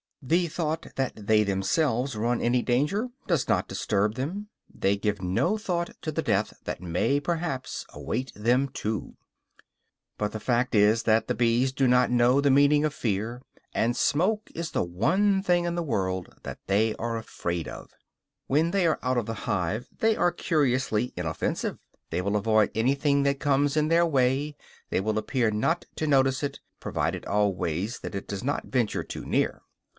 [0.23, 5.57] The thought that they themselves run any danger does not disturb them; they give no
[5.57, 9.15] thought to the death that may perhaps await them too.
[10.17, 13.41] But the fact is that the bees do not know the meaning of fear,
[13.73, 17.91] and smoke is the one thing in the world that they are afraid of.
[18.47, 21.77] When they are out of the hive, they are curiously inoffensive.
[22.09, 24.55] They will avoid anything that comes in their way,
[24.89, 29.25] they will appear not to notice it, provided always that it does not venture too
[29.25, 29.61] near.